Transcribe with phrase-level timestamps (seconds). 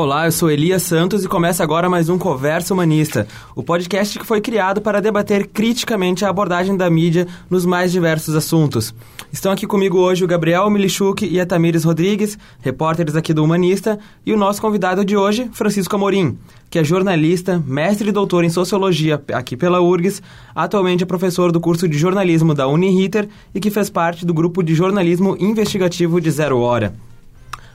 [0.00, 4.24] Olá, eu sou Elias Santos e começa agora mais um Conversa Humanista, o podcast que
[4.24, 8.94] foi criado para debater criticamente a abordagem da mídia nos mais diversos assuntos.
[9.32, 13.98] Estão aqui comigo hoje o Gabriel Milichuk e a Tamires Rodrigues, repórteres aqui do Humanista,
[14.24, 16.38] e o nosso convidado de hoje, Francisco Amorim,
[16.70, 20.22] que é jornalista, mestre e doutor em Sociologia aqui pela URGS,
[20.54, 24.62] atualmente é professor do curso de jornalismo da Uniriter e que fez parte do grupo
[24.62, 27.07] de jornalismo investigativo de Zero Hora.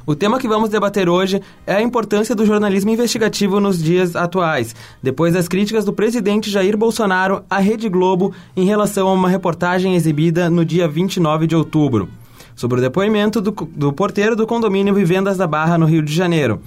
[0.05, 4.75] O tema que vamos debater hoje é a importância do jornalismo investigativo nos dias atuais,
[5.02, 9.95] depois das críticas do presidente Jair Bolsonaro à Rede Globo em relação a uma reportagem
[9.95, 12.09] exibida no dia 29 de outubro,
[12.53, 16.59] sobre o depoimento do, do porteiro do condomínio Vivendas da Barra, no Rio de Janeiro.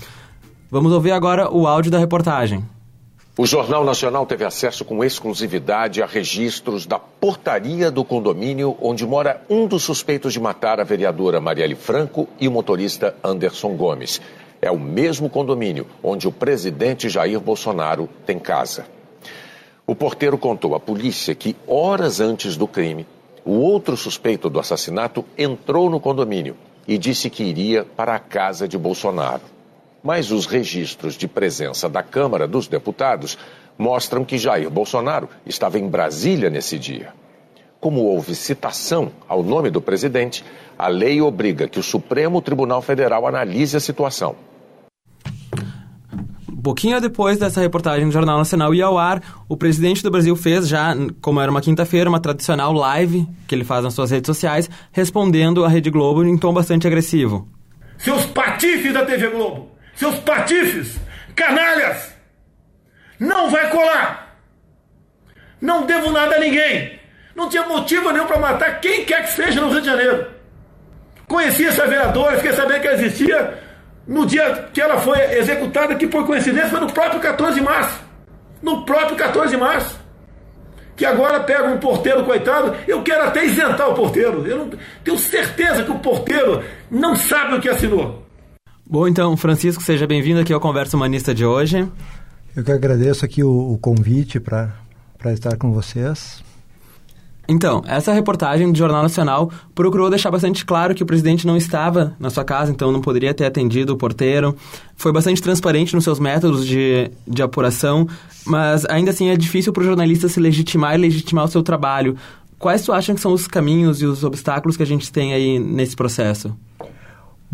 [0.71, 2.65] Vamos ouvir agora o áudio da reportagem.
[3.39, 9.43] O Jornal Nacional teve acesso com exclusividade a registros da portaria do condomínio onde mora
[9.51, 14.23] um dos suspeitos de matar a vereadora Marielle Franco e o motorista Anderson Gomes.
[14.63, 18.87] É o mesmo condomínio onde o presidente Jair Bolsonaro tem casa.
[19.87, 23.07] O porteiro contou à polícia que, horas antes do crime,
[23.45, 26.57] o outro suspeito do assassinato entrou no condomínio
[26.89, 29.56] e disse que iria para a casa de Bolsonaro
[30.07, 33.37] mas os registros de presença da Câmara dos Deputados
[33.77, 37.13] mostram que Jair Bolsonaro estava em Brasília nesse dia.
[37.81, 40.45] Como houve citação ao nome do presidente,
[40.79, 44.37] a lei obriga que o Supremo Tribunal Federal analise a situação.
[46.49, 50.37] Um pouquinho depois dessa reportagem do Jornal Nacional ir ao ar, o presidente do Brasil
[50.37, 54.29] fez já, como era uma quinta-feira, uma tradicional live que ele faz nas suas redes
[54.29, 57.49] sociais, respondendo à Rede Globo em tom bastante agressivo.
[57.99, 59.76] Seus patifes da TV Globo!
[59.97, 60.97] Seus patifes,
[61.35, 62.15] canalhas.
[63.19, 64.39] Não vai colar.
[65.61, 67.01] Não devo nada a ninguém.
[67.35, 70.27] Não tinha motivo nenhum para matar quem quer que seja no Rio de Janeiro.
[71.27, 73.59] Conheci essa vereadora, fiquei sabendo que ela existia
[74.07, 78.01] no dia que ela foi executada, que por coincidência foi no próprio 14 de março.
[78.63, 79.99] No próprio 14 de março.
[80.95, 84.47] Que agora pega um porteiro, coitado, eu quero até isentar o porteiro.
[84.47, 84.71] Eu não,
[85.05, 88.26] tenho certeza que o porteiro não sabe o que assinou.
[88.89, 91.89] Bom, então, Francisco, seja bem-vindo aqui ao Conversa Humanista de hoje.
[92.55, 94.73] Eu que agradeço aqui o, o convite para
[95.33, 96.41] estar com vocês.
[97.49, 102.15] Então, essa reportagem do Jornal Nacional procurou deixar bastante claro que o presidente não estava
[102.19, 104.57] na sua casa, então não poderia ter atendido o porteiro.
[104.97, 108.07] Foi bastante transparente nos seus métodos de, de apuração,
[108.47, 112.17] mas ainda assim é difícil para o jornalista se legitimar e legitimar o seu trabalho.
[112.57, 115.59] Quais tu acham que são os caminhos e os obstáculos que a gente tem aí
[115.59, 116.57] nesse processo?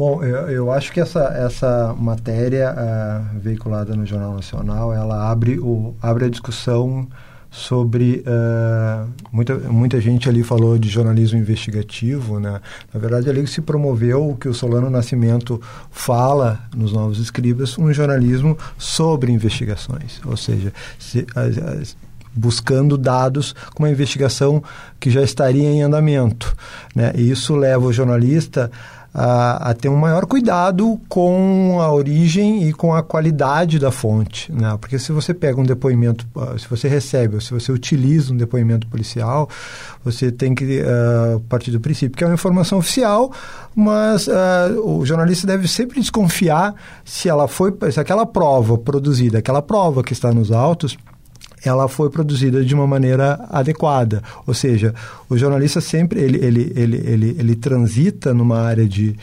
[0.04, 5.60] Bom, eu, eu, acho que essa, essa matéria uh, veiculada no Jornal Nacional, ela abre,
[5.60, 7.06] o, abre a discussão
[7.48, 12.60] sobre uh, muita, muita gente ali falou de jornalismo investigativo, né?
[12.92, 15.62] Na verdade, ali se promoveu o que o Solano Nascimento
[15.92, 21.96] fala nos Novos Escribas, um jornalismo sobre investigações, ou seja, se, as, as,
[22.34, 24.64] buscando dados com uma investigação
[24.98, 26.56] que já estaria em andamento,
[26.92, 27.12] né?
[27.14, 28.68] E isso leva o jornalista
[29.14, 34.50] a, a, ter um maior cuidado com a origem e com a qualidade da fonte,
[34.50, 34.76] né?
[34.80, 38.36] Porque se você pega um depoimento, ah, se você recebe ou se você utiliza um
[38.36, 39.48] depoimento policial,
[40.02, 43.30] você tem que uh, partir do princípio que é uma informação oficial,
[43.74, 46.74] mas uh, o jornalista deve sempre desconfiar
[47.04, 50.96] se ela foi, se aquela prova produzida, aquela prova que está nos autos
[51.64, 54.22] ela foi produzida de uma maneira adequada.
[54.46, 54.94] Ou seja,
[55.28, 59.16] o jornalista sempre ele, ele, ele, ele, ele transita numa área de,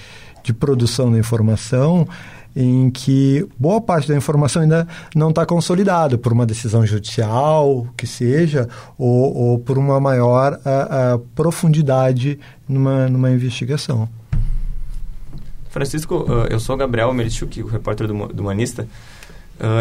[0.44, 2.08] de produção da informação
[2.56, 8.08] em que boa parte da informação ainda não está consolidada por uma decisão judicial, que
[8.08, 8.68] seja,
[8.98, 14.10] ou, ou por uma maior a, a profundidade numa, numa investigação.
[15.70, 18.88] Francisco, eu sou Gabriel Merichuk, o repórter do, Humanista.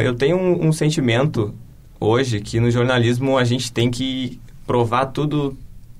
[0.04, 1.54] Eu tenho um, um sentimento
[2.00, 5.56] hoje que no jornalismo a gente tem que provar tudo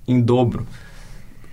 [0.06, 0.66] em dobro.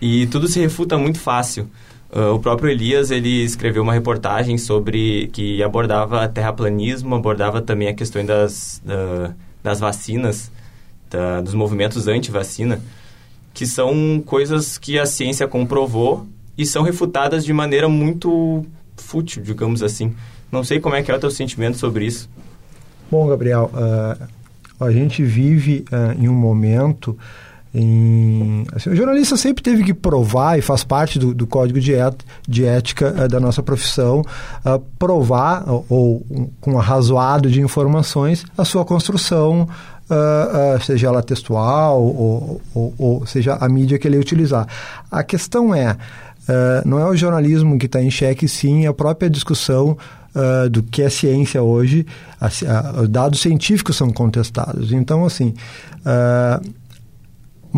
[0.02, 1.70] E tudo se refuta muito fácil.
[2.12, 7.94] Uh, o próprio Elias, ele escreveu uma reportagem sobre que abordava terraplanismo, abordava também a
[7.94, 8.82] questão das,
[9.64, 10.52] das vacinas,
[11.10, 12.80] da, dos movimentos anti-vacina,
[13.54, 16.28] que são coisas que a ciência comprovou
[16.58, 18.66] e são refutadas de maneira muito
[18.96, 20.14] fútil, digamos assim.
[20.52, 22.30] Não sei como é que é o teu sentimento sobre isso.
[23.10, 27.18] Bom, Gabriel, uh, a gente vive uh, em um momento
[27.78, 31.92] em, assim, o jornalista sempre teve que provar, e faz parte do, do código de,
[31.92, 32.16] et,
[32.48, 37.60] de ética uh, da nossa profissão, uh, provar, ou, ou um, com um arrazoado de
[37.60, 39.68] informações, a sua construção,
[40.10, 44.66] uh, seja ela textual, ou, ou, ou, seja a mídia que ele utilizar.
[45.12, 45.98] A questão é,
[46.86, 49.98] não é o jornalismo que está em xeque, sim a própria discussão
[50.36, 52.06] uh, do que é ciência hoje,
[52.40, 54.92] a, a, dados científicos são contestados.
[54.92, 55.54] Então, assim,
[56.02, 56.86] uh,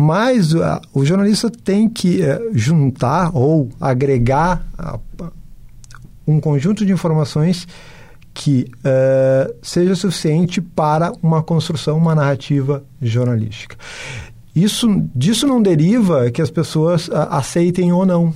[0.00, 4.64] mas uh, o jornalista tem que uh, juntar ou agregar
[6.24, 7.66] um conjunto de informações
[8.32, 13.76] que uh, seja suficiente para uma construção, uma narrativa jornalística.
[14.54, 18.32] Isso, disso não deriva que as pessoas aceitem ou não.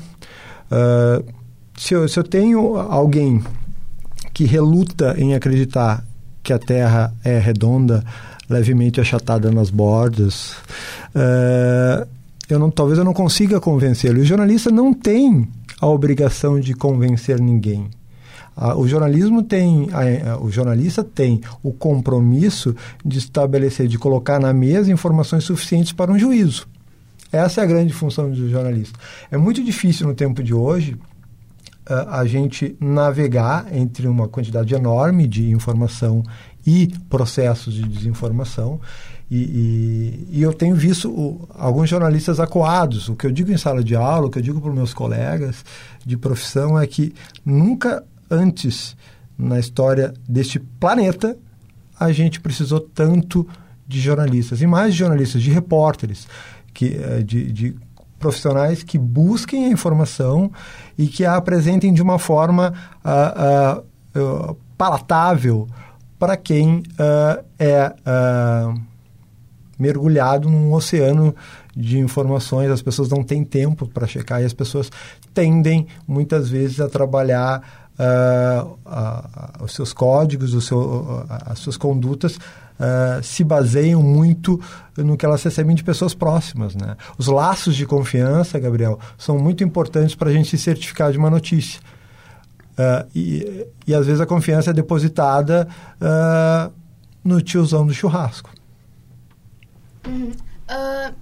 [1.78, 3.40] se, eu, se eu tenho alguém
[4.42, 6.04] que reluta em acreditar
[6.42, 8.04] que a Terra é redonda,
[8.50, 10.56] levemente achatada nas bordas,
[11.14, 12.04] uh,
[12.48, 14.20] eu não, talvez eu não consiga convencê-lo.
[14.20, 15.46] O jornalista não tem
[15.80, 17.88] a obrigação de convencer ninguém.
[18.76, 19.88] O jornalismo tem,
[20.40, 26.18] o jornalista tem o compromisso de estabelecer, de colocar na mesa informações suficientes para um
[26.18, 26.66] juízo.
[27.30, 28.98] Essa é a grande função do jornalista.
[29.30, 30.98] É muito difícil no tempo de hoje
[31.86, 36.22] a gente navegar entre uma quantidade enorme de informação
[36.66, 38.80] e processos de desinformação.
[39.30, 43.08] E, e, e eu tenho visto o, alguns jornalistas acuados.
[43.08, 44.94] O que eu digo em sala de aula, o que eu digo para os meus
[44.94, 45.64] colegas
[46.04, 47.14] de profissão é que
[47.44, 48.96] nunca antes
[49.36, 51.36] na história deste planeta
[51.98, 53.46] a gente precisou tanto
[53.86, 56.26] de jornalistas, e mais de jornalistas, de repórteres,
[56.72, 57.76] que, eh, de, de
[58.22, 60.50] profissionais que busquem a informação
[60.96, 62.72] e que a apresentem de uma forma
[63.04, 63.82] uh,
[64.18, 65.68] uh, palatável
[66.18, 67.92] para quem uh, é
[69.76, 71.34] mergulhado num oceano
[71.74, 74.90] de informações, as pessoas não têm tempo para checar e as pessoas
[75.34, 77.88] tendem muitas vezes a trabalhar
[79.60, 82.38] os seus códigos, o seu, as suas condutas
[83.22, 84.60] se baseiam muito
[84.96, 86.74] no que elas recebem de pessoas próximas.
[86.74, 86.96] Né?
[87.16, 91.30] Os laços de confiança, Gabriel, são muito importantes para a gente se certificar de uma
[91.30, 91.80] notícia.
[92.72, 95.68] Uh, e, e às vezes a confiança é depositada
[96.00, 96.72] uh,
[97.22, 98.50] no tiozão do churrasco.
[100.06, 100.32] Uhum.
[100.32, 101.14] Uh,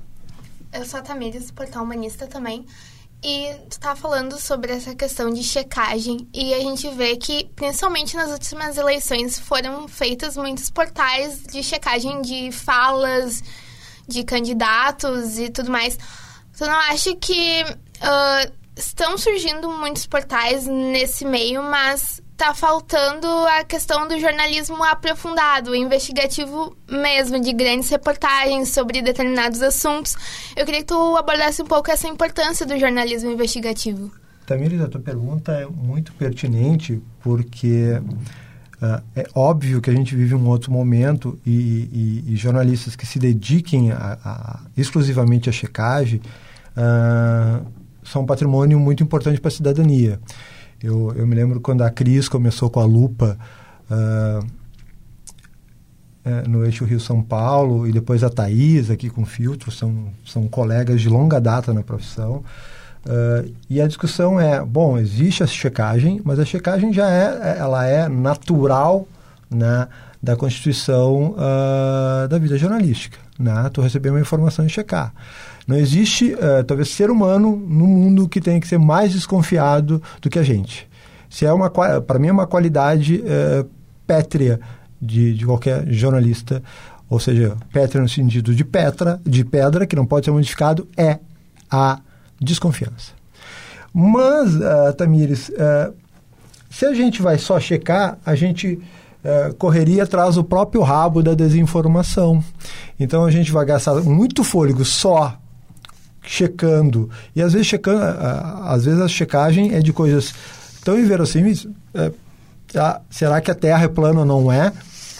[0.73, 2.65] eu sou a Tamires, portal humanista também.
[3.22, 8.17] E tu tá falando sobre essa questão de checagem e a gente vê que, principalmente
[8.17, 13.43] nas últimas eleições, foram feitos muitos portais de checagem de falas
[14.08, 15.99] de candidatos e tudo mais.
[16.56, 23.26] Tu não acha que uh, estão surgindo muitos portais nesse meio, mas tá faltando
[23.58, 30.16] a questão do jornalismo aprofundado, investigativo mesmo, de grandes reportagens sobre determinados assuntos.
[30.56, 34.10] Eu queria que tu abordasse um pouco essa importância do jornalismo investigativo.
[34.46, 38.00] Tamires, a tua pergunta é muito pertinente, porque
[38.81, 43.04] uh, é óbvio que a gente vive um outro momento e, e, e jornalistas que
[43.04, 46.22] se dediquem a, a, exclusivamente à checagem
[46.75, 47.66] uh,
[48.02, 50.19] são um patrimônio muito importante para a cidadania.
[50.82, 53.38] Eu, eu me lembro quando a Cris começou com a lupa
[53.91, 54.47] uh,
[56.25, 61.00] é, no eixo Rio-São Paulo e depois a Thaís aqui com filtro, são, são colegas
[61.00, 62.44] de longa data na profissão.
[63.06, 67.87] Uh, e a discussão é, bom, existe a checagem, mas a checagem já é, ela
[67.87, 69.09] é natural
[69.50, 69.88] né,
[70.23, 73.19] da constituição uh, da vida jornalística.
[73.38, 73.71] Né?
[73.73, 75.15] Tu receber uma informação e checar.
[75.70, 80.28] Não existe, uh, talvez, ser humano no mundo que tenha que ser mais desconfiado do
[80.28, 80.90] que a gente.
[81.28, 83.71] Se é uma, para mim, é uma qualidade uh,
[84.04, 84.59] pétrea
[85.00, 86.61] de, de qualquer jornalista,
[87.09, 91.21] ou seja, pétrea no sentido de pedra, de pedra que não pode ser modificado, é
[91.71, 92.00] a
[92.40, 93.12] desconfiança.
[93.95, 95.95] Mas, uh, Tamires, uh,
[96.68, 98.76] se a gente vai só checar, a gente
[99.59, 102.42] correria atrás do próprio rabo da desinformação.
[102.99, 105.38] Então a gente vai gastar muito fôlego só
[106.23, 107.11] checando.
[107.35, 110.35] E às vezes checando, às vezes a checagem é de coisas
[110.85, 111.67] tão inverossímeis.
[111.95, 112.12] É,
[113.11, 114.73] será que a Terra é plana ou não é?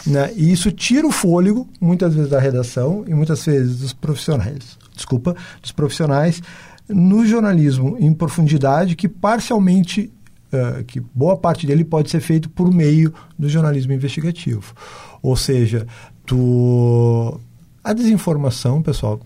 [0.07, 0.33] Né?
[0.35, 4.79] E isso tira o fôlego, muitas vezes, da redação e muitas vezes dos profissionais.
[4.95, 6.43] Desculpa, dos profissionais
[6.89, 10.13] no jornalismo em profundidade que parcialmente
[10.53, 14.75] Uh, que boa parte dele pode ser feito por meio do jornalismo investigativo.
[15.23, 15.87] Ou seja,
[16.27, 17.41] tu...
[17.85, 19.21] a desinformação, pessoal,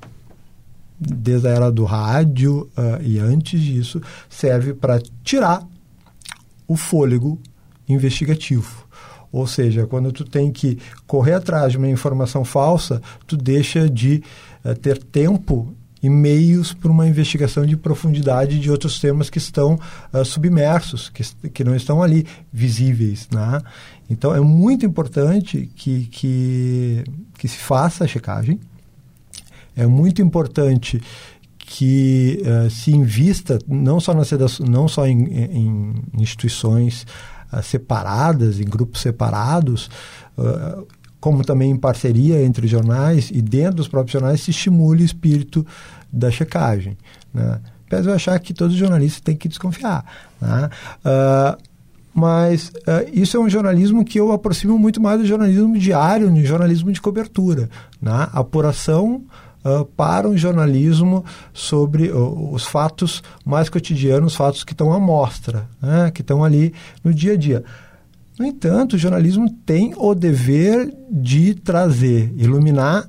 [0.99, 5.67] desde a era do rádio uh, e antes disso, serve para tirar
[6.67, 7.41] o fôlego
[7.89, 8.85] investigativo.
[9.31, 14.23] Ou seja, quando tu tem que correr atrás de uma informação falsa, tu deixa de
[14.65, 15.75] uh, ter tempo
[16.05, 19.81] e meios para uma investigação de profundidade de outros temas que estão
[20.13, 23.27] uh, submersos, que, que não estão ali visíveis.
[23.33, 23.61] Né?
[24.09, 27.05] Então, é muito importante que, que,
[27.39, 28.61] que se faça a checagem,
[29.77, 31.01] é muito importante
[31.59, 34.23] que uh, se invista não só, na
[34.69, 37.07] não só em, em instituições
[37.63, 39.89] separadas, em grupos separados,
[40.37, 40.87] uh,
[41.21, 45.67] como também em parceria entre jornais e dentro dos próprios jornais, se estimule o espírito
[46.13, 46.99] da checagem.
[47.33, 47.61] Né?
[47.87, 50.05] Apesar de achar que todos os jornalistas têm que desconfiar.
[50.41, 50.69] Né?
[51.05, 51.63] Uh,
[52.13, 56.45] mas uh, isso é um jornalismo que eu aproximo muito mais do jornalismo diário, do
[56.45, 57.71] jornalismo de cobertura.
[58.03, 58.29] Né?
[58.33, 59.23] Apuração
[59.65, 65.01] uh, para um jornalismo sobre uh, os fatos mais cotidianos, os fatos que estão à
[65.01, 66.11] mostra, né?
[66.13, 67.65] que estão ali no dia a dia.
[68.39, 73.09] No entanto, o jornalismo tem o dever de trazer, iluminar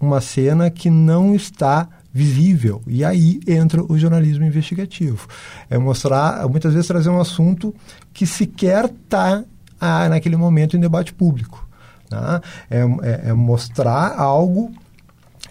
[0.00, 2.80] uma cena que não está visível.
[2.86, 5.26] E aí entra o jornalismo investigativo.
[5.68, 7.74] É mostrar, muitas vezes trazer um assunto
[8.12, 9.42] que sequer está
[9.80, 11.68] ah, naquele momento em debate público.
[12.08, 12.40] Tá?
[12.70, 14.72] É, é, é mostrar algo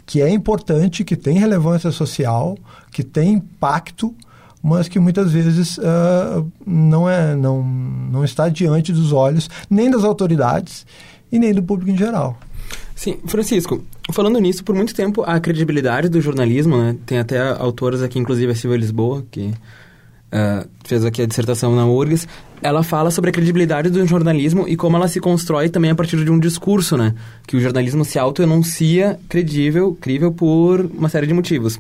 [0.05, 2.57] que é importante, que tem relevância social,
[2.91, 4.13] que tem impacto,
[4.61, 10.03] mas que muitas vezes uh, não, é, não, não está diante dos olhos nem das
[10.03, 10.85] autoridades
[11.31, 12.37] e nem do público em geral.
[12.95, 18.01] Sim, Francisco, falando nisso, por muito tempo a credibilidade do jornalismo, né, tem até autoras
[18.01, 19.53] aqui, inclusive a Silvia Lisboa, que
[20.33, 22.27] uh, fez aqui a dissertação na URGS,
[22.61, 26.23] ela fala sobre a credibilidade do jornalismo e como ela se constrói também a partir
[26.23, 27.13] de um discurso, né?
[27.45, 31.79] Que o jornalismo se auto-enuncia credível, crível por uma série de motivos.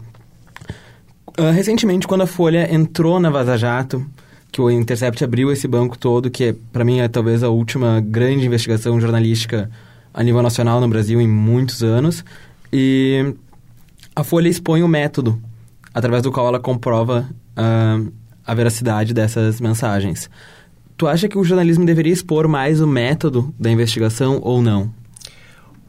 [1.39, 4.05] Uh, recentemente, quando a Folha entrou na Vaza Jato,
[4.51, 8.45] que o Intercept abriu esse banco todo, que para mim é talvez a última grande
[8.45, 9.69] investigação jornalística
[10.13, 12.23] a nível nacional no Brasil em muitos anos.
[12.71, 13.33] E
[14.15, 15.41] a Folha expõe o método
[15.91, 18.11] através do qual ela comprova uh,
[18.45, 20.29] a veracidade dessas mensagens.
[20.95, 24.93] Tu acha que o jornalismo deveria expor mais o método da investigação ou não?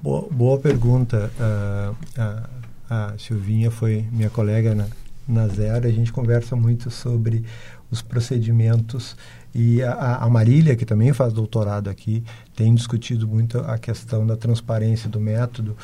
[0.03, 1.31] Boa, boa pergunta.
[1.39, 2.51] Uh, a,
[2.89, 4.87] a Silvinha foi minha colega na,
[5.27, 5.87] na Zero.
[5.87, 7.45] A gente conversa muito sobre
[7.91, 9.17] os procedimentos
[9.55, 12.25] e a, a Marília, que também faz doutorado aqui,
[12.57, 15.77] tem discutido muito a questão da transparência do método.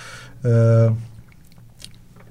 [0.44, 0.96] Uh,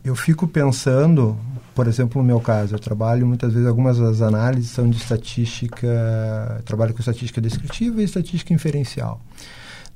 [0.04, 1.38] eu fico pensando,
[1.80, 6.62] por exemplo, no meu caso, eu trabalho muitas vezes, algumas das análises são de estatística,
[6.66, 9.22] trabalho com estatística descritiva e estatística inferencial.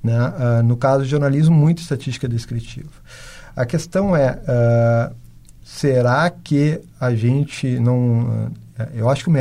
[0.01, 0.17] Né?
[0.17, 2.87] Uh, no caso do jornalismo, muito estatística descritiva.
[3.53, 5.13] A questão é, uh,
[5.61, 8.21] será que a gente não...
[8.21, 8.51] Uh,
[8.93, 9.31] eu acho que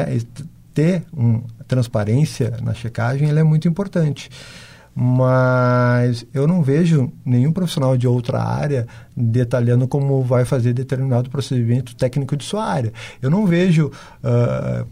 [0.75, 4.28] ter um, transparência na checagem é muito importante
[4.94, 11.94] mas eu não vejo nenhum profissional de outra área detalhando como vai fazer determinado procedimento
[11.96, 12.92] técnico de sua área.
[13.20, 14.87] Eu não vejo uh,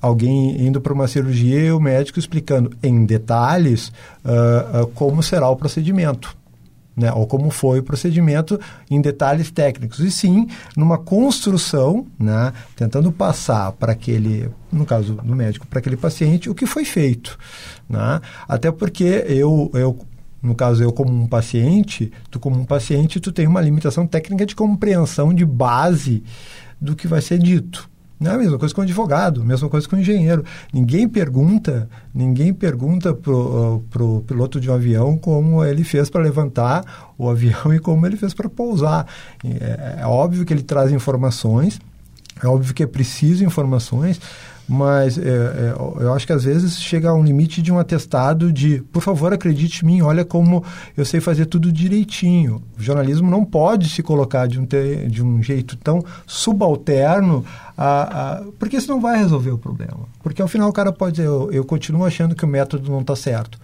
[0.00, 3.88] alguém indo para uma cirurgia e o médico explicando em detalhes
[4.24, 6.36] uh, uh, como será o procedimento
[6.98, 13.12] né, ou como foi o procedimento em detalhes técnicos, e sim numa construção, né, tentando
[13.12, 17.38] passar para aquele, no caso do médico, para aquele paciente, o que foi feito.
[17.88, 18.20] Né?
[18.46, 19.98] Até porque eu, eu
[20.42, 24.46] no caso eu como um paciente, tu como um paciente, tu tem uma limitação técnica
[24.46, 26.22] de compreensão de base
[26.80, 27.88] do que vai ser dito.
[28.20, 30.44] Não é a mesma coisa com o advogado, mesma coisa com o engenheiro.
[30.72, 37.12] Ninguém pergunta, ninguém pergunta pro, pro piloto de um avião como ele fez para levantar
[37.16, 39.06] o avião e como ele fez para pousar.
[39.44, 41.80] É, é óbvio que ele traz informações,
[42.42, 44.20] é óbvio que é preciso informações,
[44.68, 48.52] mas é, é, eu acho que às vezes chega a um limite de um atestado
[48.52, 50.62] de, por favor, acredite em mim, olha como
[50.94, 52.62] eu sei fazer tudo direitinho.
[52.78, 57.42] O jornalismo não pode se colocar de um, te, de um jeito tão subalterno,
[57.76, 60.00] a, a, porque isso não vai resolver o problema.
[60.22, 63.00] Porque ao final o cara pode dizer, eu, eu continuo achando que o método não
[63.00, 63.58] está certo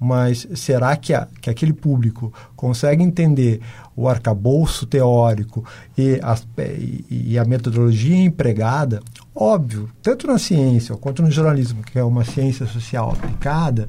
[0.00, 3.60] mas será que, a, que aquele público consegue entender
[3.94, 5.62] o arcabouço teórico
[5.96, 9.02] e, as, e, e, a metodologia empregada?
[9.34, 13.88] Óbvio, tanto na ciência quanto no jornalismo, que é uma ciência social aplicada,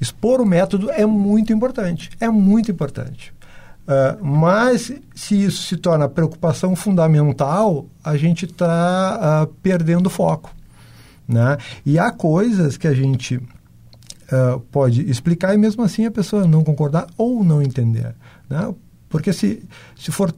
[0.00, 2.10] expor o método é muito importante.
[2.20, 3.32] É muito importante.
[3.86, 10.52] Uh, mas se isso se torna preocupação fundamental, a gente está uh, ah, perdendo foco.
[11.26, 11.56] Né?
[11.84, 16.64] E há coisas que a gente uh, pode explicar e mesmo assim a pessoa não
[16.64, 18.14] concordar ou não entender.
[18.50, 18.74] Né?
[19.08, 19.62] Porque se,
[19.96, 20.34] se for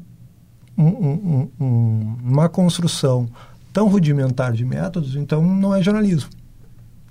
[0.77, 3.29] um, um, um, uma construção
[3.79, 6.31] tão rudimentar de métodos, então não é jornalismo.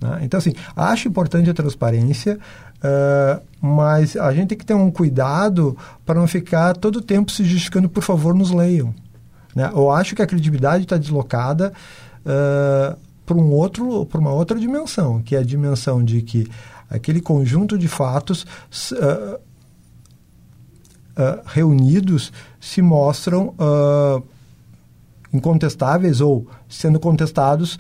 [0.02, 0.20] Né?
[0.24, 2.38] Então, assim, acho importante a transparência,
[2.80, 7.32] uh, mas a gente tem que ter um cuidado para não ficar todo o tempo
[7.32, 8.94] se justificando, por favor, nos leiam.
[9.56, 9.72] Né?
[9.74, 11.72] Eu acho que a credibilidade está deslocada
[12.26, 16.50] uh, para um outro, para uma outra dimensão, que é a dimensão de que
[16.90, 18.46] aquele conjunto de fatos
[18.92, 19.40] uh,
[21.46, 23.56] reunidos se mostram
[25.38, 27.78] incontestáveis ou sendo contestados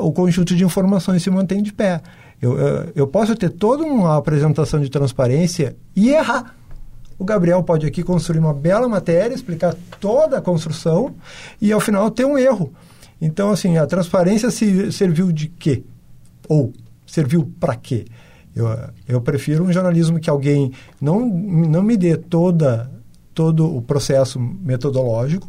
[0.00, 2.00] o conjunto de informações se mantém de pé.
[2.42, 6.54] Eu, eu, eu posso ter toda uma apresentação de transparência e errar.
[7.18, 11.14] O Gabriel pode aqui construir uma bela matéria, explicar toda a construção
[11.60, 12.72] e ao final ter um erro.
[13.20, 15.82] Então, assim, a transparência se, serviu de quê?
[16.46, 16.72] Ou
[17.06, 18.04] serviu para quê?
[18.54, 18.66] Eu,
[19.08, 22.90] eu prefiro um jornalismo que alguém não, não me dê toda,
[23.32, 25.48] todo o processo metodológico,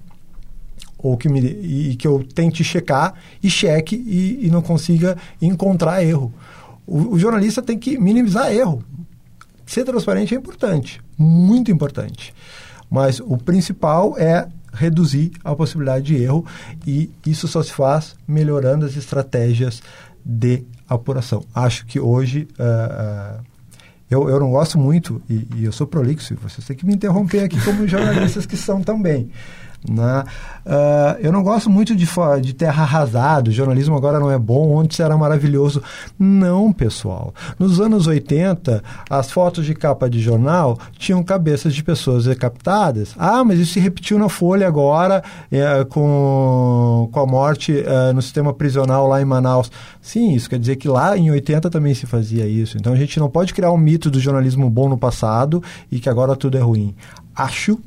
[0.97, 6.03] ou que me, e que eu tente checar e cheque e, e não consiga encontrar
[6.03, 6.33] erro.
[6.85, 8.83] O, o, jornalista tem que minimizar erro.
[9.65, 12.33] Ser transparente é importante, muito importante.
[12.89, 16.45] Mas o principal é reduzir a possibilidade de erro
[16.85, 19.81] e isso só se faz melhorando as estratégias
[20.23, 21.43] de apuração.
[21.53, 23.43] Acho que hoje uh, uh,
[24.09, 27.43] eu, eu não gosto muito, e, e eu sou prolixo, vocês têm que me interromper
[27.43, 29.29] aqui como jornalistas que são também.
[29.89, 30.24] Né?
[30.65, 32.08] Uh, eu não gosto muito de,
[32.41, 35.82] de terra arrasada, o jornalismo agora não é bom, antes era maravilhoso.
[36.20, 37.34] Não, pessoal.
[37.58, 43.13] Nos anos 80, as fotos de capa de jornal tinham cabeças de pessoas decapitadas.
[43.17, 48.22] Ah, mas isso se repetiu na Folha agora, é, com, com a morte é, no
[48.22, 49.72] sistema prisional lá em Manaus.
[50.01, 52.77] Sim, isso quer dizer que lá em 80 também se fazia isso.
[52.77, 56.10] Então a gente não pode criar um mito do jornalismo bom no passado e que
[56.10, 56.96] agora tudo é ruim.
[57.36, 57.79] Acho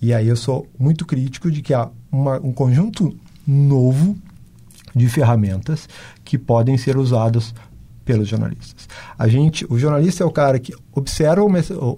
[0.00, 4.16] e aí eu sou muito crítico de que há uma, um conjunto novo
[4.94, 5.88] de ferramentas
[6.24, 7.54] que podem ser usadas
[8.04, 8.88] pelos jornalistas.
[9.18, 11.52] A gente, o jornalista é o cara que observa um,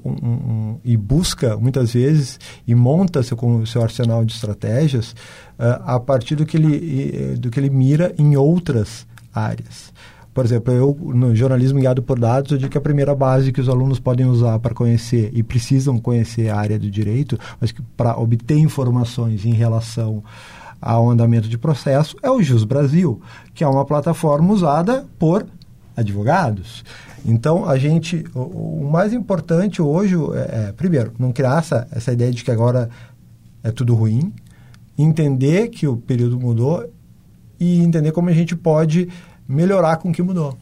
[0.04, 3.36] um, um, e busca muitas vezes e monta seu,
[3.66, 5.12] seu arsenal de estratégias
[5.58, 9.92] uh, a partir do que ele do que ele mira em outras áreas.
[10.38, 13.61] Por exemplo, eu, no jornalismo guiado por dados, eu digo que a primeira base que
[13.61, 17.83] os alunos podem usar para conhecer e precisam conhecer a área do direito, mas que
[17.97, 20.23] para obter informações em relação
[20.80, 23.21] ao andamento de processo, é o Jus Brasil,
[23.52, 25.44] que é uma plataforma usada por
[25.96, 26.85] advogados.
[27.27, 32.12] Então, a gente, o, o mais importante hoje é, é, primeiro, não criar essa, essa
[32.12, 32.88] ideia de que agora
[33.64, 34.33] é tudo ruim,
[34.96, 36.88] entender que o período mudou
[37.59, 39.09] e entender como a gente pode
[39.48, 40.56] melhorar com o que mudou.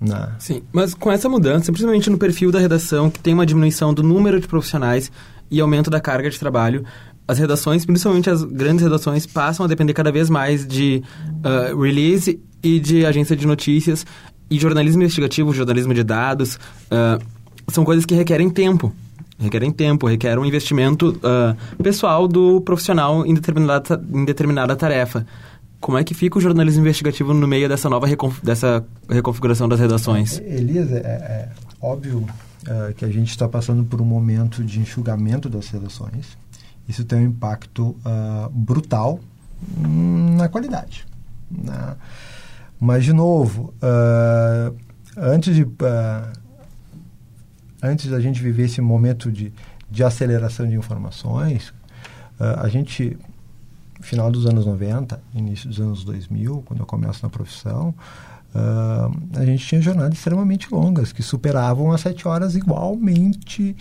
[0.00, 0.28] Né?
[0.38, 4.02] Sim, mas com essa mudança, principalmente no perfil da redação, que tem uma diminuição do
[4.02, 5.10] número de profissionais
[5.50, 6.84] e aumento da carga de trabalho,
[7.26, 11.02] as redações, principalmente as grandes redações, passam a depender cada vez mais de
[11.44, 14.06] uh, release e de agência de notícias
[14.48, 17.22] e jornalismo investigativo, jornalismo de dados, uh,
[17.68, 18.92] são coisas que requerem tempo.
[19.38, 25.26] Requerem tempo, requerem um investimento uh, pessoal do profissional em determinada, em determinada tarefa.
[25.86, 29.78] Como é que fica o jornalismo investigativo no meio dessa nova reconf dessa reconfiguração das
[29.78, 30.40] redações?
[30.40, 31.48] Elisa, é, é
[31.80, 32.26] óbvio
[32.66, 36.36] é, que a gente está passando por um momento de enxugamento das redações.
[36.88, 39.20] Isso tem um impacto uh, brutal
[39.78, 41.06] na qualidade.
[41.48, 41.94] Né?
[42.80, 44.76] Mas, de novo, uh,
[45.16, 45.62] antes de...
[45.62, 46.32] Uh,
[47.80, 49.52] antes da gente viver esse momento de,
[49.88, 51.72] de aceleração de informações,
[52.40, 53.16] a gente
[54.00, 57.94] final dos anos 90, início dos anos 2000, quando eu começo na profissão,
[58.54, 63.76] uh, a gente tinha jornadas extremamente longas, que superavam as sete horas igualmente,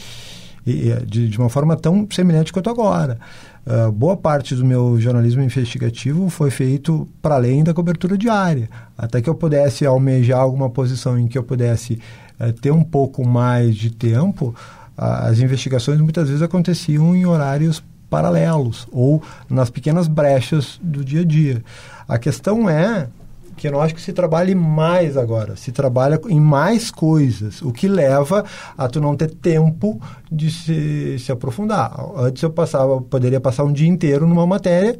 [0.65, 3.19] e, de, de, uma forma tão semelhante quanto agora.
[3.65, 9.21] Uh, boa parte do meu jornalismo investigativo foi feito para além da cobertura diária, até
[9.21, 11.99] que eu pudesse almejar alguma posição em que eu pudesse
[12.39, 14.55] uh, ter um pouco mais de tempo.
[14.97, 17.83] as investigações muitas vezes aconteciam em horários
[18.15, 21.61] paralelos ou nas pequenas brechas do dia a dia.
[22.07, 23.09] A questão é
[23.57, 27.89] que eu acho que se trabalhe mais agora, se trabalha em mais coisas, o que
[27.89, 28.45] leva
[28.77, 29.99] a tu não ter tempo
[30.31, 31.93] de se, se aprofundar.
[32.15, 34.97] Antes eu passava, poderia passar um dia inteiro numa matéria,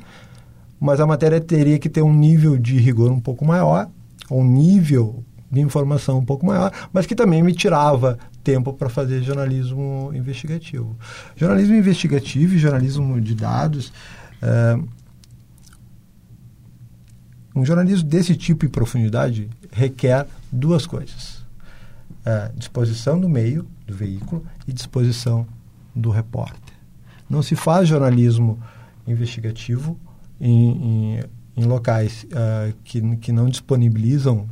[0.77, 3.87] mas a matéria teria que ter um nível de rigor um pouco maior,
[4.29, 9.23] um nível de informação um pouco maior, mas que também me tirava tempo para fazer
[9.23, 10.95] jornalismo investigativo.
[11.35, 13.91] Jornalismo investigativo e jornalismo de dados.
[14.39, 14.79] É,
[17.55, 21.43] um jornalismo desse tipo e profundidade requer duas coisas:
[22.23, 25.47] é, disposição do meio, do veículo, e disposição
[25.95, 26.75] do repórter.
[27.27, 28.61] Não se faz jornalismo
[29.07, 29.99] investigativo
[30.39, 31.23] em, em,
[31.57, 34.47] em locais uh, que, que não disponibilizam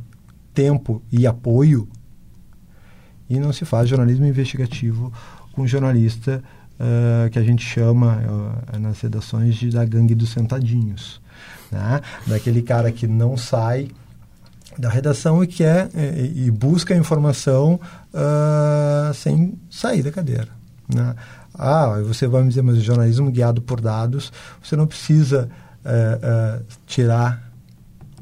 [0.52, 1.88] tempo e apoio
[3.28, 5.12] e não se faz jornalismo investigativo
[5.52, 6.42] com jornalista
[6.74, 8.18] uh, que a gente chama
[8.74, 11.20] uh, nas redações de da gangue dos sentadinhos.
[11.70, 12.00] Né?
[12.26, 13.88] Daquele cara que não sai
[14.78, 17.78] da redação e quer e, e busca a informação
[18.12, 20.48] uh, sem sair da cadeira.
[20.92, 21.14] Né?
[21.56, 24.32] Ah, você vai me dizer, mas jornalismo guiado por dados,
[24.62, 25.48] você não precisa
[26.84, 27.53] tirar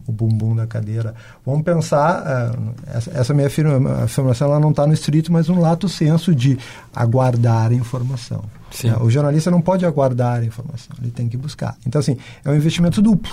[0.06, 1.14] o bumbum da cadeira.
[1.44, 2.74] Vamos pensar, uh,
[3.12, 6.58] essa, minha afirmação ela não está no estrito, mas no lato senso de
[6.94, 8.44] aguardar informação.
[8.84, 11.76] Uh, o jornalista não pode aguardar informação, ele tem que buscar.
[11.86, 13.32] Então, assim, é um investimento duplo.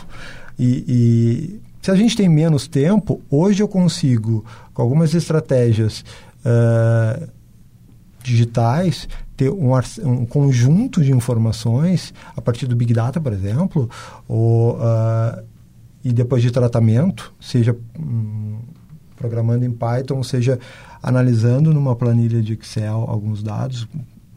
[0.57, 6.03] E, e se a gente tem menos tempo, hoje eu consigo, com algumas estratégias
[6.45, 7.27] uh,
[8.21, 9.71] digitais, ter um,
[10.03, 13.89] um, conjunto de informações a partir do Big Data, por exemplo,
[14.27, 15.41] ou, uh,
[16.03, 18.59] e depois de tratamento, seja um,
[19.15, 20.59] programando em Python, seja
[21.01, 23.87] analisando numa planilha de Excel alguns dados,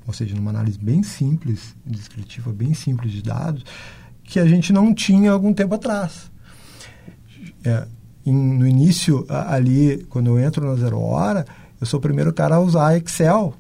[0.06, 3.64] ou seja, numa análise bem simples, descritiva bem simples de dados,
[4.24, 6.30] que a gente não tinha algum tempo atrás.
[7.64, 7.86] É,
[8.26, 11.46] em, no início, ali, quando eu entro na Zero Hora,
[11.80, 13.54] eu sou o primeiro cara a usar Excel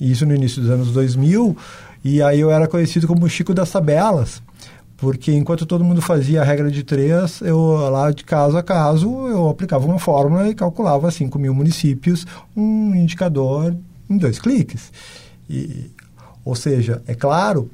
[0.00, 1.56] isso no início dos anos 2000,
[2.02, 4.42] e aí eu era conhecido como Chico das tabelas,
[5.00, 7.58] porque enquanto todo mundo fazia a regra de três, eu
[7.90, 12.94] lá de caso a caso, eu aplicava uma fórmula e calculava 5 mil municípios, um
[12.94, 13.74] indicador
[14.08, 14.92] em dois cliques.
[15.48, 15.90] E,
[16.44, 17.70] ou seja, é claro,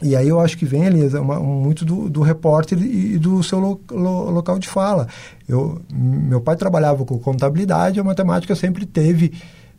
[0.00, 3.58] e aí eu acho que vem, Elisa, uma, muito do, do repórter e do seu
[3.58, 5.08] lo, lo, local de fala.
[5.48, 9.32] Eu, meu pai trabalhava com contabilidade, a matemática sempre teve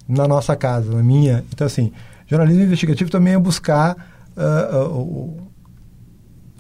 [0.08, 1.46] na nossa casa, na minha.
[1.54, 1.93] Então, assim,
[2.28, 3.96] jornalismo investigativo também é buscar.
[4.36, 5.53] Uh, uh, o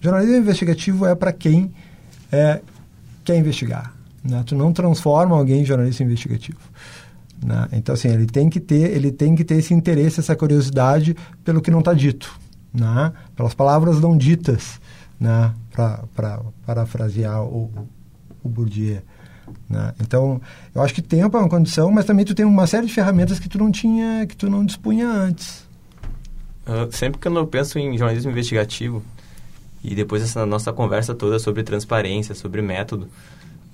[0.03, 1.71] jornalismo investigativo é para quem
[2.29, 2.59] é,
[3.23, 3.93] quer investigar.
[4.21, 4.43] Né?
[4.45, 6.59] Tu não transforma alguém em jornalista investigativo.
[7.41, 7.69] Né?
[7.71, 11.61] Então, assim, ele tem que ter, ele tem que ter esse interesse, essa curiosidade pelo
[11.61, 12.37] que não está dito,
[12.73, 13.13] né?
[13.33, 14.81] pelas palavras não ditas,
[15.17, 15.53] né?
[15.71, 17.71] para parafrasear o,
[18.43, 19.01] o Bourdieu.
[19.69, 19.93] Né?
[20.01, 20.41] Então,
[20.75, 23.39] eu acho que tempo é uma condição, mas também tu tem uma série de ferramentas
[23.39, 25.65] que tu não tinha, que tu não dispunha antes.
[26.65, 29.03] Uh, sempre que eu penso em jornalismo investigativo
[29.83, 33.07] e depois dessa nossa conversa toda sobre transparência, sobre método,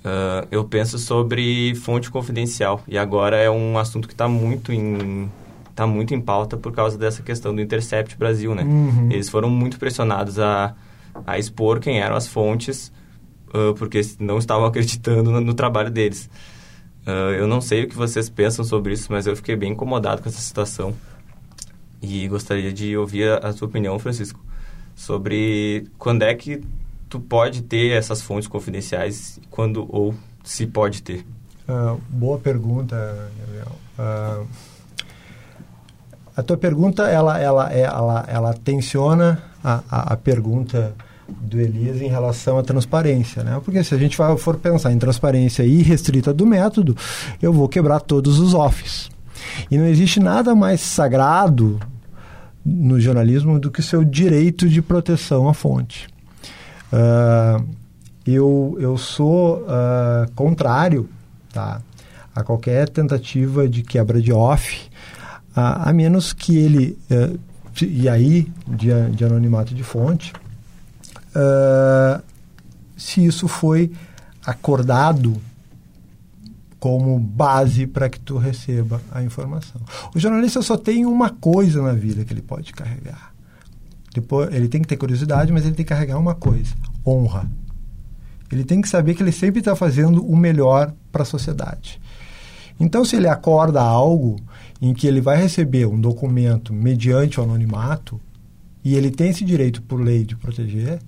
[0.04, 5.30] uh, eu penso sobre fonte confidencial e agora é um assunto que está muito em
[5.74, 8.64] tá muito em pauta por causa dessa questão do Intercept Brasil, né?
[8.64, 9.08] Uhum.
[9.10, 10.74] Eles foram muito pressionados a,
[11.26, 12.92] a expor quem eram as fontes
[13.54, 16.28] uh, porque não estavam acreditando no, no trabalho deles.
[17.06, 20.22] Uh, eu não sei o que vocês pensam sobre isso, mas eu fiquei bem incomodado
[20.22, 20.94] com essa situação.
[22.02, 24.40] E gostaria de ouvir a, a sua opinião, Francisco,
[25.00, 26.62] sobre quando é que
[27.08, 31.24] tu pode ter essas fontes confidenciais, quando ou se pode ter.
[31.66, 33.72] Uh, boa pergunta, Gabriel.
[33.98, 34.46] Uh,
[36.36, 40.94] a tua pergunta, ela, ela, ela, ela tensiona a, a, a pergunta
[41.28, 43.58] do Elias em relação à transparência, né?
[43.64, 46.94] Porque se a gente for pensar em transparência irrestrita do método,
[47.40, 49.10] eu vou quebrar todos os offs.
[49.70, 51.80] E não existe nada mais sagrado
[52.64, 56.08] no jornalismo do que seu direito de proteção à fonte.
[56.92, 57.64] Uh,
[58.26, 61.08] eu, eu sou uh, contrário
[61.52, 61.80] tá,
[62.34, 64.88] a qualquer tentativa de quebra de off,
[65.56, 67.38] uh, a menos que ele, uh,
[67.82, 70.32] e aí, de, de anonimato de fonte,
[71.34, 72.22] uh,
[72.96, 73.90] se isso foi
[74.44, 75.40] acordado
[76.80, 79.80] como base para que tu receba a informação.
[80.14, 83.34] O jornalista só tem uma coisa na vida que ele pode carregar.
[84.14, 86.74] Depois, ele tem que ter curiosidade, mas ele tem que carregar uma coisa:
[87.06, 87.48] honra.
[88.50, 92.00] Ele tem que saber que ele sempre está fazendo o melhor para a sociedade.
[92.80, 94.40] Então, se ele acorda algo
[94.80, 98.18] em que ele vai receber um documento mediante o anonimato,
[98.82, 100.98] e ele tem esse direito por lei de proteger,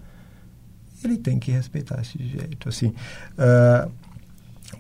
[1.03, 2.69] ele tem que respeitar esse direito.
[2.69, 3.91] Assim, uh,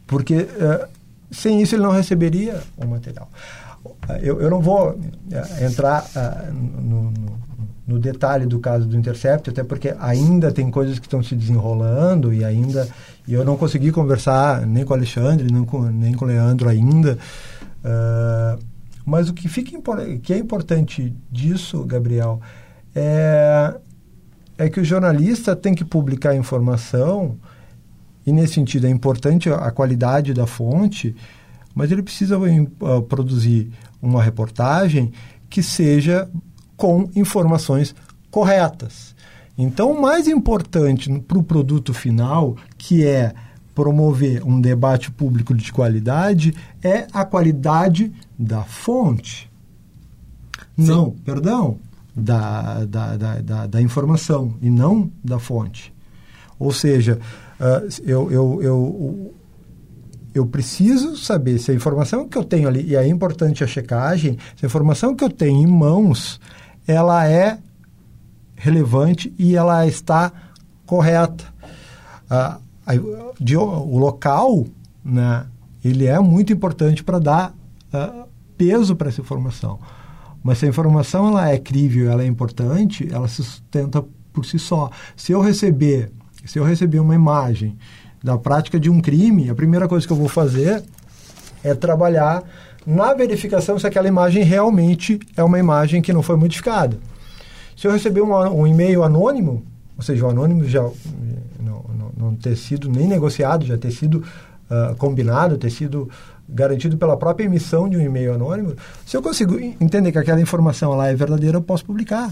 [0.07, 0.89] porque uh,
[1.31, 3.29] sem isso ele não receberia o material.
[4.21, 6.05] Eu, eu não vou uh, entrar
[6.53, 7.39] no, no,
[7.87, 12.33] no, detalhe do caso do Intercept, até porque ainda tem coisas que estão se desenrolando
[12.33, 12.89] e ainda
[13.27, 16.69] e eu não consegui conversar nem com o Alexandre, nem com, nem com o Leandro
[16.69, 17.17] ainda.
[19.07, 19.71] mas o que, fica,
[20.23, 22.41] que é importante disso, Gabriel,
[22.95, 23.75] é
[24.59, 27.37] é que o jornalista tem que publicar informação,
[28.27, 31.15] e nesse sentido é importante a qualidade da fonte,
[31.75, 35.13] mas ele precisa uh, produzir uma reportagem
[35.49, 36.29] que seja
[36.77, 37.95] com informações
[38.31, 39.15] corretas.
[39.57, 43.35] Então, o mais importante para o produto final, que é
[43.75, 49.51] promover um debate público de qualidade, é a qualidade da fonte.
[50.77, 50.87] Sim.
[50.87, 51.79] Não, perdão,
[52.15, 55.93] da, da, da, da, informação e não da fonte.
[56.59, 57.19] Ou seja,
[58.05, 59.35] eu, eu, eu,
[60.35, 64.39] eu preciso saber se a informação que eu tenho ali, e é importante a checagem,
[64.57, 66.41] se a informação que eu tenho em mãos,
[66.87, 67.59] ela é
[68.57, 70.33] relevante e ela está
[70.87, 71.45] correta.
[72.31, 74.67] Uh, de, o local,
[75.05, 75.47] né,
[75.85, 77.55] ele é muito importante para dar
[77.93, 79.79] uh, peso para essa informação.
[80.43, 84.59] Mas se a informação ela é crível, ela é importante, ela se sustenta por si
[84.59, 84.91] só.
[85.17, 86.11] Se eu receber,
[86.45, 87.77] se eu receber uma imagem
[88.23, 90.83] da prática de um crime, a primeira coisa que eu vou fazer
[91.63, 92.43] é trabalhar
[92.87, 96.99] na verificação se aquela imagem realmente é uma imagem que não foi modificada.
[97.77, 99.65] Se eu receber um, um e-mail anônimo,
[99.97, 100.83] ou seja, o anônimo já
[101.61, 104.25] não, não, não, ter sido nem negociado, já ter sido
[104.71, 106.09] uh, combinado, ter sido
[106.49, 108.75] garantido pela própria emissão de um e-mail anônimo,
[109.07, 112.31] se eu consigo entender que aquela informação lá é verdadeira, eu posso publicar.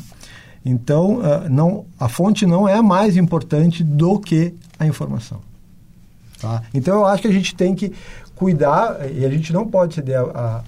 [0.64, 5.40] Então, uh, não, a fonte não é mais importante do que a informação.
[6.40, 6.62] Tá?
[6.72, 7.92] Então, eu acho que a gente tem que
[8.34, 10.62] cuidar, e a gente não pode ceder a,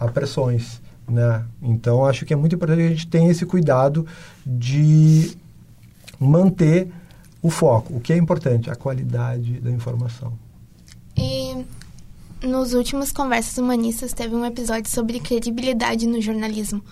[0.00, 0.80] a, a pressões.
[1.08, 1.44] Né?
[1.62, 4.06] Então, acho que é muito importante que a gente tenha esse cuidado
[4.44, 5.36] de
[6.18, 6.90] manter
[7.42, 7.94] o foco.
[7.96, 8.70] O que é importante?
[8.70, 10.32] A qualidade da informação.
[11.16, 11.64] E
[12.42, 16.82] nos últimos Conversas Humanistas teve um episódio sobre credibilidade no jornalismo.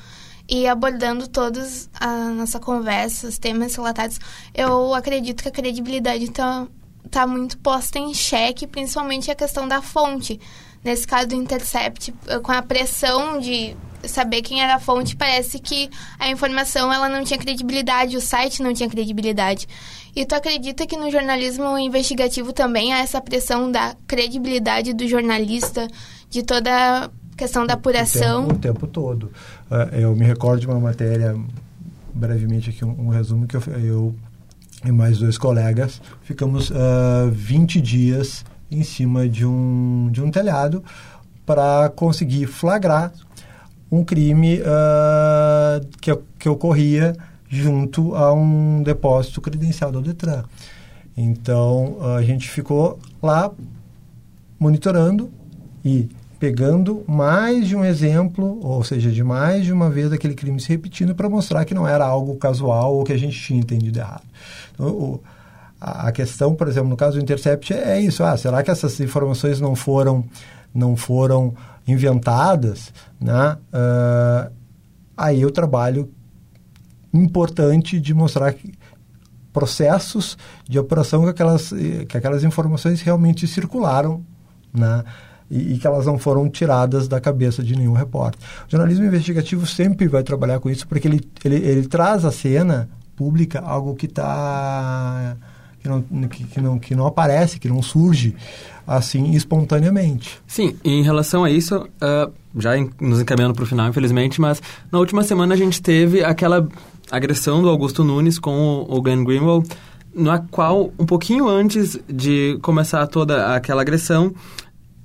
[0.49, 4.21] E abordando todos a nossa conversa, os temas relatados,
[4.55, 6.67] eu acredito que a credibilidade está
[7.11, 10.39] tá muito posta em xeque, principalmente a questão da fonte.
[10.83, 13.75] Nesse caso do Intercept, com a pressão de
[14.07, 18.63] saber quem era a fonte, parece que a informação ela não tinha credibilidade, o site
[18.63, 19.67] não tinha credibilidade.
[20.15, 25.89] E tu acredita que no jornalismo investigativo também há essa pressão da credibilidade do jornalista,
[26.31, 28.45] de toda a questão da apuração?
[28.45, 29.33] O tempo, o tempo todo.
[29.75, 31.35] Uh, eu me recordo de uma matéria,
[32.15, 34.15] brevemente aqui, um, um resumo, que eu, eu,
[34.85, 36.75] e mais dois colegas ficamos uh,
[37.27, 40.85] ah, 20 dias em cima de um, de um telhado
[41.45, 43.13] para conseguir flagrar
[43.91, 47.17] um crime uh, que, que ocorria
[47.49, 50.45] junto a um depósito credenciado ao Detran.
[51.17, 53.51] Então, a gente ficou lá
[54.57, 55.33] monitorando
[55.85, 56.09] e
[56.39, 60.69] pegando mais de um exemplo, ou seja, de mais de uma vez aquele crime se
[60.69, 64.25] repetindo para mostrar que não era algo casual ou que a gente tinha entendido errado.
[64.75, 65.21] Então, o,
[65.81, 69.61] a, questão, por exemplo, no caso do Intercept é isso, ah, será que essas informações
[69.61, 70.25] não foram
[70.75, 71.55] não foram
[71.87, 73.57] inventadas, né?
[73.73, 74.53] Uh,
[75.17, 76.11] aí o trabalho
[77.13, 78.73] importante de mostrar que
[79.53, 80.37] processos
[80.69, 81.73] de operação que aquelas,
[82.09, 84.25] que aquelas informações realmente circularam,
[84.73, 85.05] né?
[85.51, 88.41] E, e, que elas não foram tiradas da cabeça de nenhum repórter.
[88.67, 92.89] O jornalismo investigativo sempre vai trabalhar com isso porque ele, ele, ele traz à cena
[93.15, 95.37] pública algo que está
[95.85, 98.35] que não, que, que, não, que não aparece, que não surge
[98.87, 100.41] assim espontaneamente.
[100.47, 104.63] Sim, em relação a isso, uh, já em, nos encaminhando para o final, infelizmente, mas
[104.91, 106.67] na última semana a gente teve aquela
[107.11, 109.69] agressão do Augusto Nunes com o, o Glenn Greenwald,
[110.15, 114.33] na qual, um pouquinho antes de começar toda aquela agressão,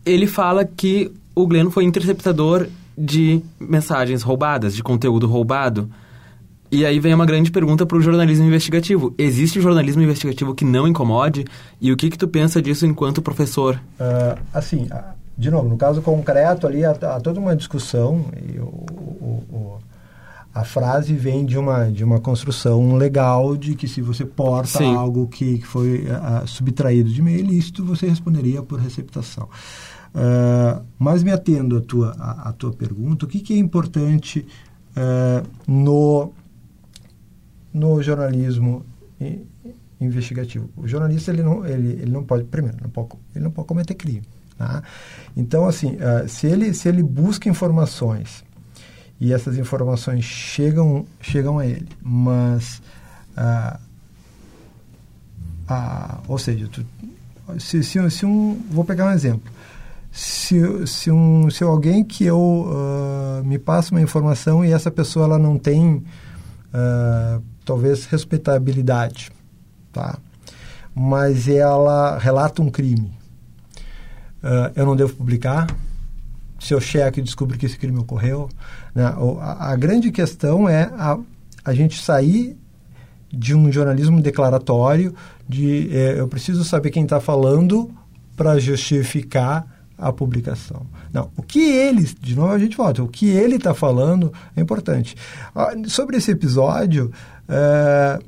[0.10, 2.68] ele fala que o Glenn foi interceptador
[2.98, 5.90] de mensagens roubadas, de conteúdo roubado.
[6.72, 9.14] E aí vem uma grande pergunta para o jornalismo investigativo.
[9.18, 11.46] Existe jornalismo investigativo que não incomode?
[11.82, 13.82] E o que, que tu pensa disso enquanto professor?
[14.00, 14.88] Uh, assim,
[15.38, 19.78] de novo, no caso concreto ali há, há toda uma discussão e o, o, o,
[20.54, 24.96] a frase vem de uma, de uma construção legal de que se você porta Sim.
[24.96, 29.48] algo que, que foi uh, subtraído de meio ilícito, você responderia por receptação.
[30.14, 34.46] Uh, mas me atendo à tua, à, à tua pergunta, o que, que é importante
[34.92, 36.34] uh, no
[37.72, 38.84] no jornalismo
[40.02, 40.70] investigativo.
[40.76, 43.94] O jornalista ele não, ele, ele não pode, primeiro, não pode, ele não pode cometer
[43.94, 44.24] crime.
[44.58, 44.84] Tá?
[45.36, 48.44] Então, assim, uh, se, ele, se ele busca informações
[49.20, 52.82] e essas informações chegam, chegam a ele, mas.
[53.38, 53.80] Uh,
[56.28, 56.84] ou seja, tu,
[57.60, 58.60] se, se, se, um.
[58.72, 59.52] Vou pegar um exemplo.
[60.12, 62.66] Se, se, um, se alguém que eu
[63.46, 66.04] me passa uma informação e essa pessoa ela não tem
[67.70, 69.30] talvez respeitabilidade,
[69.94, 70.18] tá?
[70.96, 73.12] Mas ela relata um crime.
[74.44, 75.68] Uh, eu não devo publicar?
[76.60, 78.50] Se eu cheque e descubro que esse crime ocorreu?
[78.96, 79.04] Né?
[79.04, 81.20] A, a, grande questão é a,
[81.64, 82.58] a gente sair
[83.32, 85.14] de um jornalismo declaratório,
[85.48, 87.92] de é, eu preciso saber quem está falando
[88.36, 90.86] para justificar a publicação.
[91.12, 94.62] Não, o que ele, de novo a gente volta, o que ele está falando é
[94.62, 95.16] importante.
[95.54, 97.12] Ah, sobre esse episódio,
[97.48, 98.20] é,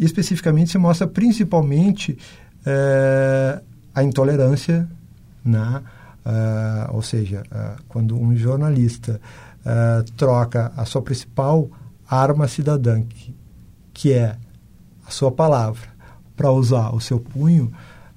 [0.00, 2.16] especificamente se mostra principalmente
[2.64, 3.60] é,
[3.94, 4.88] a intolerância,
[5.44, 5.82] né?
[6.24, 7.42] É, ou seja,
[7.86, 9.20] quando um jornalista
[10.16, 11.70] troca a sua principal
[12.08, 13.34] arma cidadã, que,
[13.92, 14.36] que é
[15.06, 15.88] a sua palavra,
[16.36, 17.72] para usar o seu punho,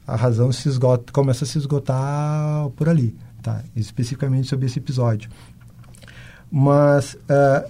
[0.07, 3.61] a razão se esgota, começa a se esgotar por ali, tá?
[3.75, 5.29] Especificamente sobre esse episódio.
[6.49, 7.69] Mas uh,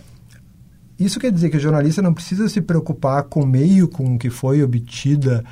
[0.99, 4.29] isso quer dizer que o jornalista não precisa se preocupar com o meio com que
[4.29, 5.43] foi obtida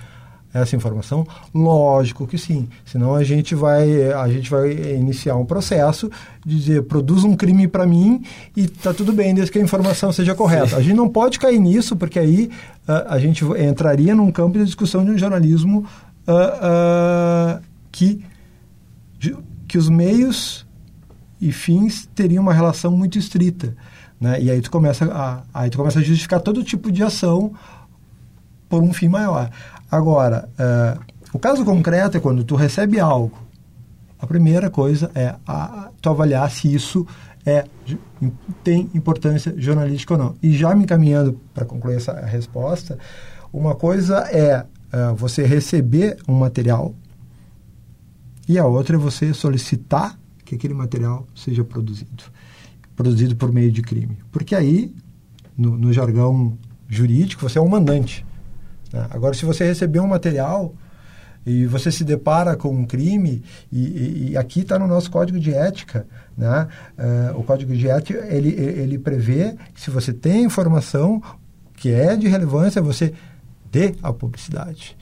[0.53, 1.27] essa informação?
[1.53, 2.69] Lógico que sim.
[2.85, 6.09] Senão a gente vai a gente vai iniciar um processo
[6.45, 8.23] de dizer produz um crime para mim
[8.55, 10.67] e tá tudo bem desde que a informação seja correta.
[10.67, 10.75] Sim.
[10.75, 12.49] A gente não pode cair nisso porque aí
[12.87, 15.85] uh, a gente entraria num campo de discussão de um jornalismo
[16.27, 17.61] uh, uh,
[17.91, 18.25] que
[19.67, 20.65] que os meios
[21.41, 23.75] e fins teriam uma relação muito estrita.
[24.19, 24.41] Né?
[24.41, 27.53] E aí tu, começa a, aí tu começa a justificar todo tipo de ação
[28.69, 29.49] por um fim maior.
[29.91, 30.99] Agora, uh,
[31.33, 33.37] o caso concreto é quando tu recebe algo.
[34.19, 37.05] A primeira coisa é a, tu avaliar se isso
[37.45, 37.65] é,
[38.63, 40.35] tem importância jornalística ou não.
[40.41, 42.97] E já me encaminhando para concluir essa resposta,
[43.51, 46.95] uma coisa é uh, você receber um material
[48.47, 52.23] e a outra é você solicitar que aquele material seja produzido
[52.95, 54.17] produzido por meio de crime.
[54.31, 54.93] Porque aí,
[55.57, 58.25] no, no jargão jurídico, você é um mandante.
[58.93, 59.05] Né?
[59.09, 60.73] Agora, se você receber um material
[61.45, 65.39] e você se depara com um crime, e, e, e aqui está no nosso código
[65.39, 66.67] de ética, né?
[66.97, 71.21] Uh, o código de ética, ele, ele prevê que se você tem informação
[71.75, 73.13] que é de relevância, você
[73.75, 74.95] dê a publicidade.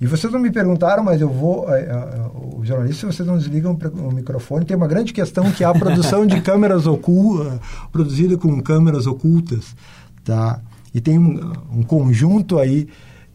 [0.00, 1.72] E vocês não me perguntaram, mas eu vou.
[1.72, 4.64] É, é, os jornalistas, vocês não desligam o microfone.
[4.64, 7.60] Tem uma grande questão que é a produção de câmeras ocultas,
[7.92, 9.76] produzida com câmeras ocultas.
[10.24, 10.60] Tá?
[10.92, 12.88] E tem um, um conjunto aí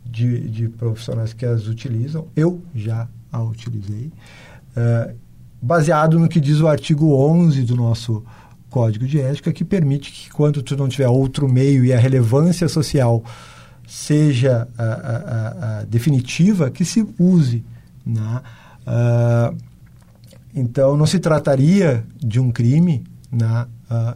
[0.04, 2.28] de, de, profissionais que as utilizam.
[2.36, 4.12] Eu já a utilizei.
[4.75, 5.13] É,
[5.62, 8.23] baseado no que diz o artigo 11 do nosso
[8.69, 12.67] Código de Ética, que permite que, quando tu não tiver outro meio e a relevância
[12.67, 13.23] social
[13.89, 17.65] seja a, a, a definitiva, que se use.
[18.06, 18.41] Né?
[18.86, 19.58] Uh,
[20.54, 23.65] então, não se trataria de um crime né?
[23.89, 24.15] uh,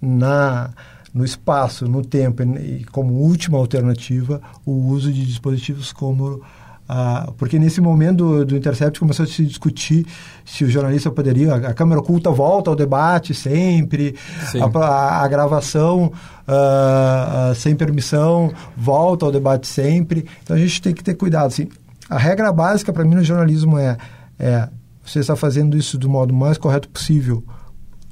[0.00, 0.70] na,
[1.12, 6.42] no espaço, no tempo, e como última alternativa, o uso de dispositivos como
[6.88, 10.04] ah, porque nesse momento do, do, Intercept começou a se discutir
[10.44, 11.54] se o jornalista poderia.
[11.54, 14.14] A, a câmera oculta volta ao debate sempre,
[14.60, 16.12] a, a, a, gravação
[16.46, 20.26] uh, uh, sem permissão volta ao debate sempre.
[20.42, 21.46] Então a gente tem que ter cuidado.
[21.46, 21.68] Assim.
[22.10, 23.96] A regra básica para mim no jornalismo é,
[24.38, 24.68] é
[25.04, 27.42] você está fazendo isso do modo mais correto possível,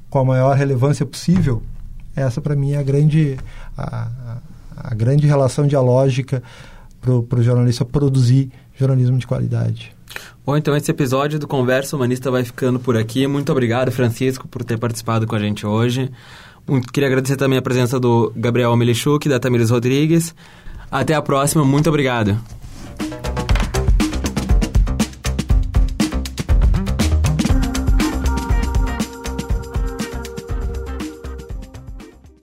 [0.09, 1.61] com a maior relevância possível.
[2.15, 3.37] Essa para mim é a grande,
[3.77, 4.37] a,
[4.75, 6.41] a grande relação dialógica
[7.01, 9.95] para o jornalista produzir jornalismo de qualidade.
[10.45, 13.25] Bom, então esse episódio do Conversa Humanista vai ficando por aqui.
[13.27, 16.11] Muito obrigado, Francisco, por ter participado com a gente hoje.
[16.67, 20.35] Muito, queria agradecer também a presença do Gabriel Melichuk, da Tamires Rodrigues.
[20.91, 22.37] Até a próxima, muito obrigado.